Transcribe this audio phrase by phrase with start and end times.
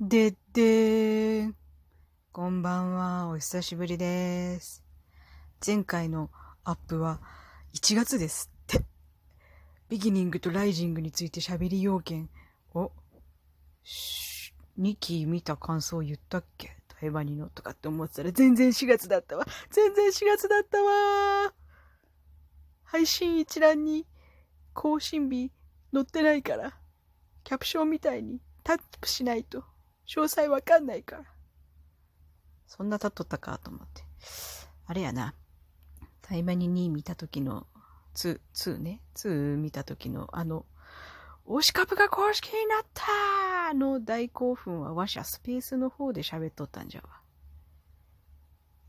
[0.00, 1.56] でってーん。
[2.32, 3.28] こんばんは。
[3.28, 4.82] お久しぶりです。
[5.64, 6.30] 前回の
[6.64, 7.20] アップは
[7.74, 8.84] 1月ですって。
[9.88, 12.28] ビギニングとライジングについて喋り要件
[12.74, 12.90] を、
[13.84, 16.76] し2期見た感想言ったっけ？
[17.00, 19.46] エヴァニのとかって思ってたら全然4月だったわ。
[19.70, 21.54] 全然4月だったわ。
[22.82, 24.08] 配信一覧に
[24.72, 25.52] 更新日
[25.92, 26.76] 載ってないから、
[27.44, 29.62] キャプションみたいにタップしないと
[30.06, 31.24] 詳細わかんないから。
[32.66, 34.02] そんな経っとったかと思って。
[34.86, 35.34] あれやな。
[36.22, 37.66] タイマニ2見た時の、
[38.14, 39.00] 2、2ね。
[39.14, 40.66] 2見た時の、あの、
[41.46, 47.20] 推しカプが公式になったの大興奮はわしゃスペースの方で喋っとったんじゃわ。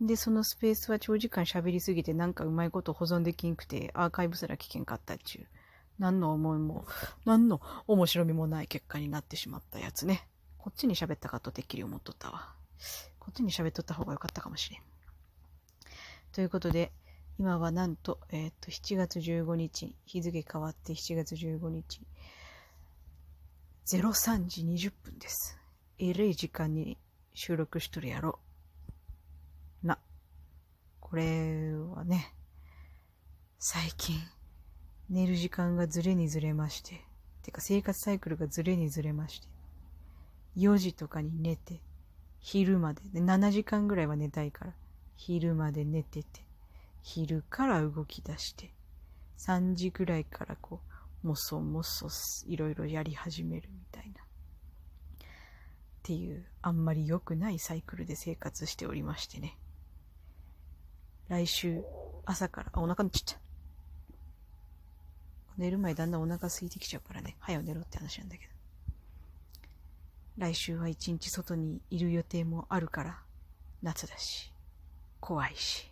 [0.00, 5.46] で、そのスペースは長時間喋りすぎてなんかうまいこと保存できんくてアーカイブすら聞けんかったっちゅう。
[5.98, 6.86] 何の思いも、
[7.24, 10.28] 何の面白みもない結果になってしまったやつね。
[10.64, 12.54] こっちに喋ったかとてっきり思っとったわ。
[13.18, 14.80] こっちに喋っとった方がよかったかもしれん。
[16.32, 16.90] ということで、
[17.38, 22.00] 今はなんと、えっ、と、7月15日、日付変わって7月15日、
[23.84, 25.58] 03時20分です。
[25.98, 26.96] えれい時間に
[27.34, 28.38] 収録しとるやろ。
[29.82, 29.98] な。
[30.98, 32.32] これはね、
[33.58, 34.18] 最近、
[35.10, 37.04] 寝る時間がずれにずれまして、
[37.42, 39.53] てか生活サイクルがずれにずれまして、
[40.56, 41.80] 4時とかに寝て、
[42.40, 44.74] 昼まで、で7時間ぐらいは寝たいから、
[45.16, 46.46] 昼まで寝てて、
[47.02, 48.72] 昼から動き出して、
[49.38, 50.80] 3時ぐらいからこ
[51.22, 52.08] う、もそもそ
[52.46, 54.22] いろいろやり始めるみたいな。
[54.22, 54.26] っ
[56.02, 59.56] ていう、あんまり良くないサイクルで生活しておりましてね。
[61.28, 61.82] 来週、
[62.26, 63.38] 朝から、あ、お腹のちっちゃ。
[65.56, 68.53] 寝る前だんだんお腹空いてきちゃうからね、早よ寝ろって話なんだけど。
[70.36, 73.22] 来週は一日外にいる予定もあるから、
[73.82, 74.52] 夏だし、
[75.20, 75.88] 怖いし、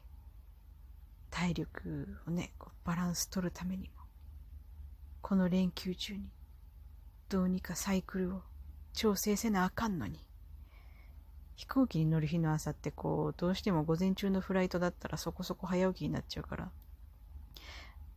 [1.31, 2.53] 体力をね、
[2.85, 4.03] バランス取るためにも、
[5.21, 6.29] この連休中に、
[7.29, 8.43] どうにかサイクルを
[8.93, 10.19] 調整せなあかんのに、
[11.55, 16.71] 飛行機に乗る日の朝ってこう、どうしても午前中のフライトだったらそこそこ早起きになっちゃうから、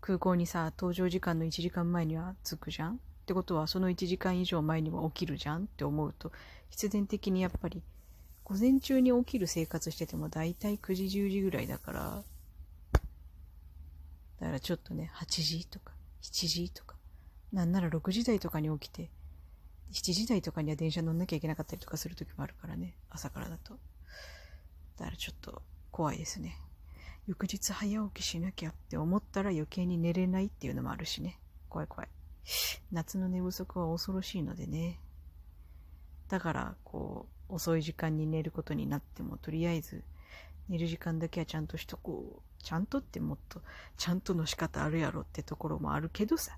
[0.02, 3.00] 空港にさ、搭乗時間の1時間前には着くじゃん。
[3.26, 6.32] ってことはその1時間以上前には起きるじゃんって思うと
[6.70, 7.82] 必然的にやっぱり
[8.44, 12.24] 午前中に起きる生活してても大体9時10時ぐらいだから
[14.40, 16.96] だからちょっとね8時とか7時とか
[17.52, 19.10] なんなら6時台とかに起きて
[19.92, 23.74] 7時台とかには電車乗んなきゃいけなかったりとかする時もあるからね朝からだと。
[25.00, 26.60] だからちょっと怖いですね。
[27.28, 31.40] 翌日早起きしなきゃって思ったら余計に寝れないっていうのもあるしね。
[31.70, 32.10] 怖い怖い。
[32.92, 35.00] 夏の寝不足は恐ろしいのでね。
[36.30, 40.04] だから、こう、遅い時間に寝ることになっても、とりあえず、
[40.70, 42.64] 寝る時間だけはちゃんとしとこう。
[42.64, 43.62] ちゃんとってもっと、
[43.98, 46.58] ちゃんとの仕方あるやろってところもあるけどさ。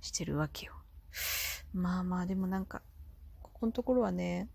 [0.00, 0.74] してるわけよ。
[1.72, 2.82] まあまあ、でもなんか、
[3.42, 4.48] ここのところはね、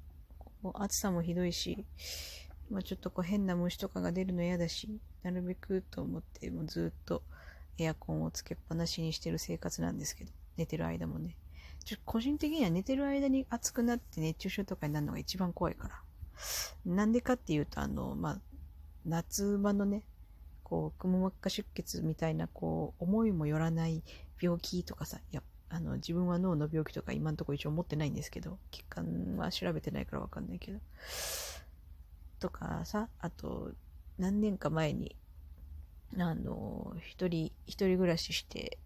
[0.62, 1.86] こう暑さもひどいし、
[2.70, 7.24] まあちょっとこう変な虫とかが出るの嫌だし、なるべくと思って、もうずっと、
[7.84, 11.36] エアコンをつけっぱなしにしてる生活なんですけど、寝てる間もね。
[11.84, 16.02] ちょ個人的には寝てる間に暑くなって熱中症とかになるのが一番怖いから。
[16.86, 18.42] なんでかっていうと、あの、まあ、
[19.06, 20.04] 夏場のね、
[20.64, 24.04] こう、くも膜下出血みたいな、こう、思いもよらない
[24.42, 30.80] 病気とかさ、やあの、自分は脳の病気とか今んとこ一応持ってないんですけど、血管は調べてないからわかんないけど。
[32.40, 33.72] とかさ、あと、
[34.18, 35.16] 何年か前に、
[36.18, 38.78] あの、一人、一人暮らしして、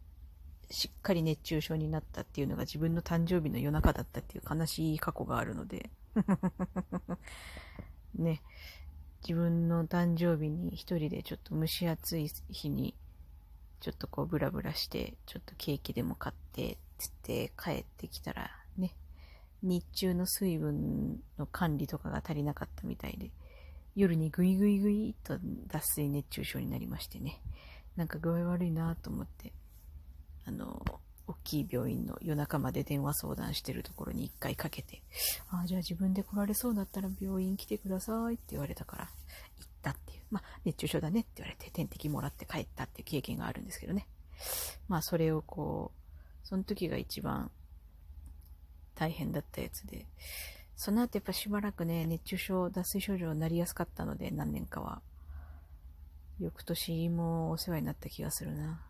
[0.70, 5.90] しっかり熱中症になったっていうのが自分の誕生日の夜中だったっていう悲しい過去があるので、
[8.16, 8.42] ね、
[9.22, 12.96] 自分の誕生日に一人でちょっと蒸し暑い日に、
[13.80, 18.96] ちょっとこうブラブラして、ちょっとケーキでも買って、つって帰ってきたら、ね、
[19.62, 23.32] 日中の水分の管理とかが足りなかったみたいで、
[23.96, 25.38] 夜にグイグイグイと
[25.68, 27.42] 脱水熱中症になりましてね。
[27.96, 29.54] なんか具合悪いなと思って、
[30.46, 30.84] あの、
[31.28, 35.02] 大きい病院の夜中まで電話相談してるところに一回かけて、
[35.50, 39.10] ああ、じゃあ自分で来られそうだったら病院来てくださいって言われたから、
[39.60, 40.22] 行ったっていう。
[40.32, 44.08] まあ、熱中症だねって言われて点滴もらって帰ったっていう経験があるんですけどね。
[44.90, 45.92] まあ、それをこ
[46.44, 47.52] う、その時が一番
[48.96, 50.06] 大変だったやつで、
[50.76, 55.02] その後やっぱしばらくね、熱中症、脱水症状になりやすかったので、何年かは。
[56.40, 58.82] 翌年もお世話になった気がするな。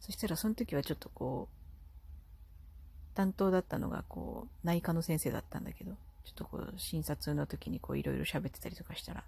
[0.00, 5.92] そしたらその時はちょっとこう、担当だったのが、こう、内科の先生だったんだけど、
[6.24, 9.24] ちょっとこう、診察の時にこう、いろいろ喋ってたりとかしたら、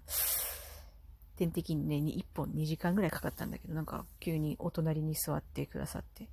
[1.35, 6.27] 点滴にね、1本2時間ぐらいかかったんだけど、なんか急にお隣に座ってくださって、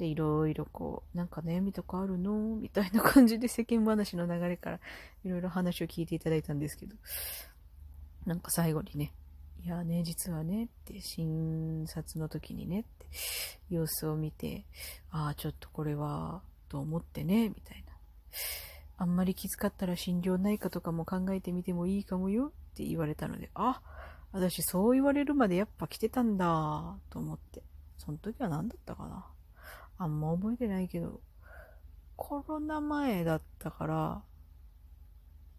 [0.00, 2.56] で、いろいろこう、なんか悩みとかあるの？
[2.56, 4.80] みたいな感じで世間話の流れから
[5.24, 6.96] いろいろ話を聞いていただいたんですけど、
[8.24, 9.12] なんか最後にね、
[9.62, 13.06] いやね、実はね、って診察の時にね、って
[13.68, 14.64] 様子を見て、
[15.10, 17.92] ああ、ちょっとこれは、と思ってね、みたいな。
[18.96, 23.82] あんまりきつかったら心療内科とかも考えてみてもいいかもよって言われたので、あ、
[24.32, 27.62] 私そう言われるまでやっぱ来てたんだ、と思って。
[27.98, 29.26] その時は何だったかな？
[30.00, 31.20] あんま覚えてないけど、
[32.16, 34.22] コロナ前だったから、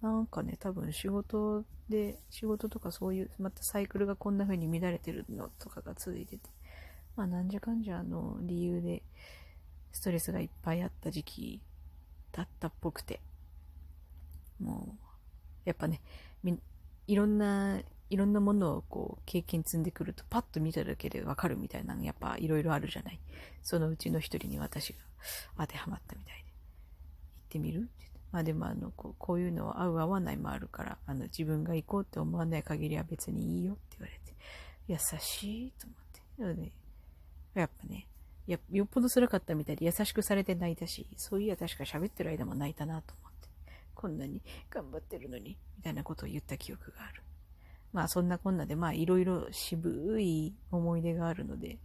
[0.01, 6.49] なんかね、多分仕事で、仕事とかそういう、またサイクルがこんな風に乱れてるのとかが続いてて、
[7.15, 9.03] まあなんじゃかんじゃの理由で、
[9.91, 11.61] ストレスがいっぱいあった時期
[12.31, 13.21] だったっぽくて、
[14.59, 15.05] もう、
[15.65, 16.01] やっぱね、
[17.05, 17.79] いろんな、
[18.11, 23.19] いろんなものをこう経験積んでくるとパッと見ただけでわかるみたいなのやっぱいろいろあるじゃない。
[23.63, 24.99] そのうちの一人に私が
[25.57, 26.41] 当てはまったみたいで。
[26.43, 26.47] 行っ
[27.49, 27.79] てみる？
[27.79, 34.35] ってまあでもあのこう、こういうのは合う合わないもあるから、あの自分が行こうって思わない限りは別にいいよって言われて、
[34.87, 36.21] 優しいと思って。
[36.41, 36.71] なので、
[37.53, 38.07] やっぱね、
[38.47, 43.49] やよっぽど辛かったみたいで優しくされて泣いたし、そういや確か喋ってる間も泣いたなと思って、
[43.95, 47.21] こんなに頑張ってるのに、みたいなことを言った記憶がある。
[47.93, 51.77] まあそんなこんなで、まあいろいろ渋い思い出があるので、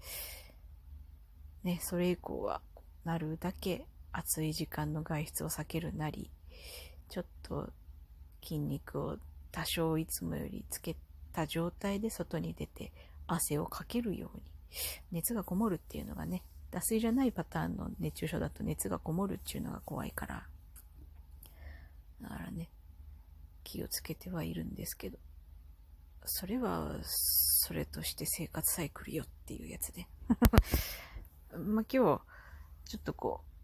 [1.64, 2.60] ね、それ以降は
[3.04, 6.30] なるだけ暑い時間の外出を避けるなり、
[7.08, 7.70] ちょっと
[8.42, 9.16] 筋肉を
[9.50, 10.96] 多少いつもよりつけ
[11.32, 12.92] た状態で外に出て
[13.26, 14.42] 汗をかけるように
[15.12, 20.46] 熱がこもるっていうのがね脱水じゃないパターンの熱中症だと熱がこもるっていうのが怖いから
[22.22, 22.68] だからね
[23.64, 25.18] 気をつけてはいるんですけど。
[26.26, 30.06] それはそれとして生活サイクルよっていうやつで
[31.56, 32.19] まあ今日ちょ
[33.00, 33.56] っとこう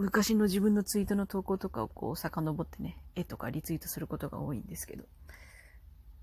[0.00, 5.04] 昔の自分のツイートの投稿とかをこう遡ってね、絵とかリツイートすることが多いんですけど、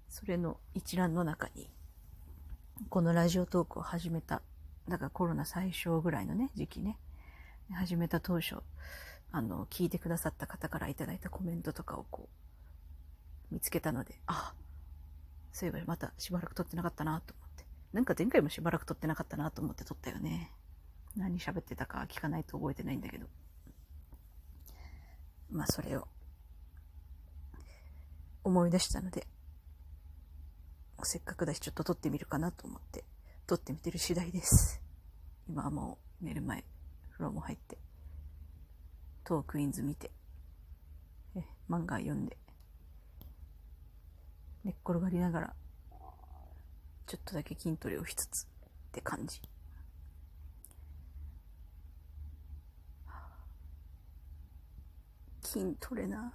[0.09, 1.69] それの一覧の中に、
[2.89, 4.41] このラジオトークを始めた、
[4.87, 6.97] だからコロナ最初ぐらいのね、時期ね、
[7.71, 8.55] 始めた当初、
[9.31, 12.29] あの、聞いてくださった方からいただいたコメントとかをこ
[13.51, 14.53] う、見つけたので、あ、
[15.57, 17.65] そういえばまたしばらく撮ってなかったなと思って。
[17.91, 20.51] なんか前回もしばらく撮ってなかったなと思って撮ったよね。
[21.15, 23.25] 何喋ってたか聞かないと覚えてないんだけど。
[25.49, 26.07] まあそれを
[28.43, 29.25] 思い出したので、
[31.01, 33.03] せっかくだしちょっと撮ってみるかなと思って
[33.47, 34.79] 撮ってみてる次第です。
[35.49, 36.65] 今はもう寝る前、
[37.13, 37.79] 風呂も入って、
[39.23, 40.11] トークインズ見て、
[41.67, 42.37] 漫画読んで、
[44.67, 45.53] 寝っ転がりながら、
[47.05, 48.47] ちょっとだけ筋トレをしつつっ
[48.91, 49.41] て感じ。
[55.41, 56.33] 筋トレな。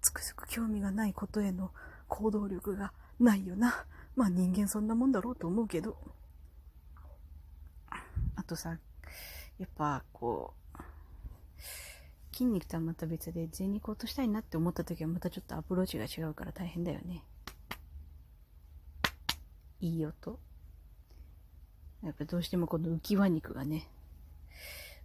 [0.00, 1.72] つくづく興味がないことへの
[2.06, 3.84] 行動力がないよな。
[4.14, 5.96] まあ人間そんなもんだろうと思うけど。
[8.36, 8.78] あとさ、
[9.58, 10.78] やっぱこう、
[12.32, 17.24] 筋肉とはまた別で全肉落としたいなって思った時はまたちょっとアプローチが違うから大変だよね。
[19.82, 20.38] いい音。
[22.04, 23.88] やっぱどうしてもこの浮き輪肉がね、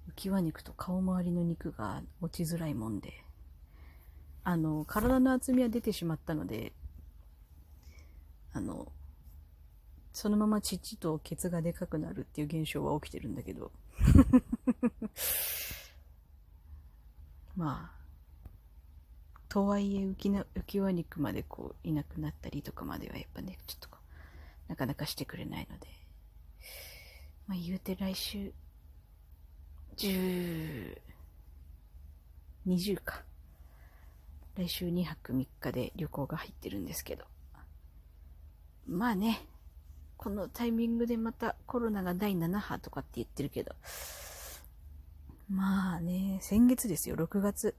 [0.09, 3.23] 浮き輪肉と顔周りの肉が落ちづらいもんで、
[4.43, 6.73] あの、体の厚みは出てしまったので、
[8.53, 8.91] あの、
[10.13, 13.71] そのまま乳とケツがでかくなるっていう現象は起きてるんだけど。
[17.57, 18.49] まあ、
[19.49, 23.96] とはいえ浮きな浮き輪肉までこういなくなったりとかまではやっぱね、ちょっと
[24.67, 25.87] なかなかしてくれないので。
[27.47, 28.53] まあ言うて来週、
[29.97, 30.97] 10、
[32.67, 33.23] 20か。
[34.55, 37.25] 来週2泊3日で旅行が入ってるんですけど。
[38.87, 39.45] まあね、
[40.17, 43.75] このタイミングでまたコロナが第7波とかって言ってるけど、
[45.49, 47.75] まあね、先月ですよ、6月、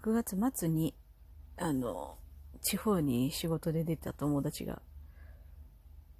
[0.00, 0.94] 6月末に、
[1.56, 2.16] あの、
[2.62, 4.80] 地方に仕事で出た友達が、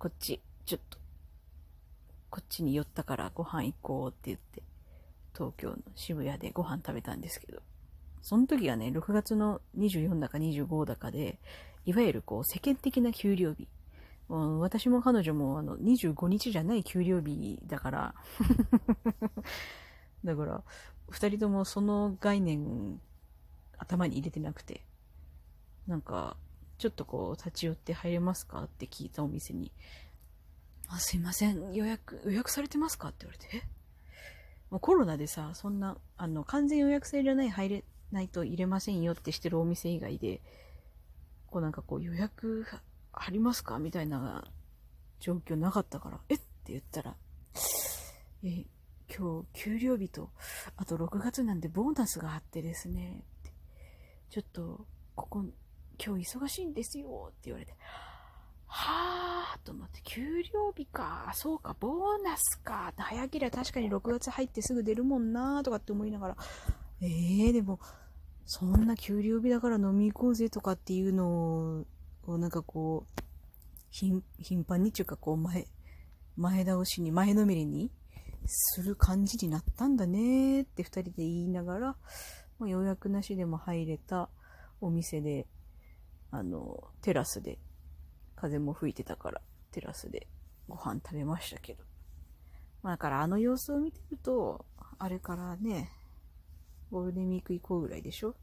[0.01, 0.97] こっち、ちょっと、
[2.31, 4.63] こっちに寄ったからご飯行こうって言って、
[5.35, 7.61] 東京の渋谷でご飯食べたんですけど、
[8.23, 11.39] その時はね、6月の24だか25だかで、
[11.85, 13.69] いわゆるこう世間的な給料日。
[14.29, 18.15] も私も彼女もあの25日じゃない給料日だから。
[20.25, 20.63] だから、
[21.11, 22.99] 二人ともその概念、
[23.77, 24.83] 頭に入れてなくて、
[25.87, 26.39] なんか、
[26.81, 28.63] ちょっとこう、立ち寄って入れますか？
[28.63, 29.71] って聞いたお店に、
[30.89, 33.09] あ、すいません、予約、予約されてますか？
[33.09, 33.67] って言われて、
[34.71, 40.41] もうコロナでさ、そんな、あの、完全予約制じゃない入れないと入れませんよってしてるお店以外で、
[41.49, 42.67] こうなんかこう予約
[43.13, 43.79] ありますか？
[43.79, 44.51] みたいな
[45.21, 46.37] 状況なかったから、え？
[46.37, 47.15] って言ったら、
[48.43, 48.65] え、
[49.15, 50.31] 今日給料日と、
[50.77, 53.23] あと6月なんでボーナスがあってですね、
[54.31, 55.45] ちょっと、ここ、
[56.05, 57.75] 今日忙しいんですよって言われて、
[58.67, 66.37] はぁーと思って、給料日か、そうか、ボーナスか、早ければ確かに6月入ってすぐ出るもんなとかって思いながら、
[67.03, 67.81] えー、でも、
[68.47, 71.85] そんな給料日だから飲み行こうぜとかっていうの
[72.27, 73.21] を、なんかこう、
[73.91, 74.23] 頻
[74.67, 75.67] 繁にっていうかこう前、
[76.37, 77.91] 前倒しに、前のめりに
[78.47, 81.97] する感じになったんだねって二人で言いながら、
[82.59, 84.29] まあ、予約なしでも入れた
[84.81, 85.47] お店で、
[86.31, 87.59] あの、テラスで、
[88.37, 89.41] 風も吹いてたから、
[89.73, 90.27] テラスで
[90.69, 91.85] ご飯食べましたけど。
[92.83, 94.65] まあだからあの様子を見てると、
[94.99, 95.91] あれからね、
[96.91, 98.35] ゴールデンウィーク以降ぐらいでしょ？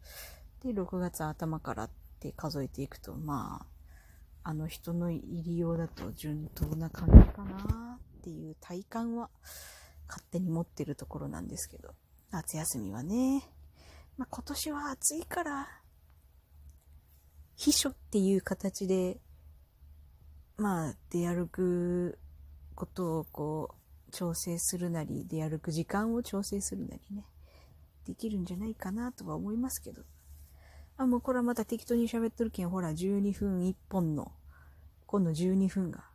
[0.64, 1.90] で、6月頭からっ
[2.20, 3.66] て数えていくと、ま
[4.44, 9.30] あ、あの人の入りようだと順当な感じかなっていう体感は
[10.08, 11.96] 勝手に持ってるところなんですけど、
[12.32, 13.44] 夏休みはね、
[14.18, 15.68] まあ、今年は暑いから、
[17.58, 19.18] 秘書っていう形で、
[20.58, 22.20] まあ、出歩く
[22.76, 23.76] ことをこ
[24.08, 27.26] う、調整するなり、出歩く時間を調整するなりね。
[28.06, 30.04] できるんじゃないかなとは思いますけど。
[30.98, 34.32] あ、もうこれはまた適当に喋っとるけん、ほら、12分1本の、
[35.08, 36.06] 今度12分が、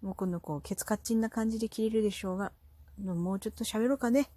[0.00, 2.52] もう今度こう、ケツカッチンな感じで切れるでしょうが、
[2.98, 4.30] もうちょっと喋ろうかね。